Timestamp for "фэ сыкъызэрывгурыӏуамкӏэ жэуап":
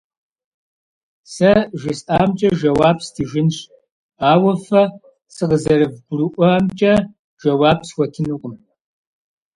4.65-7.79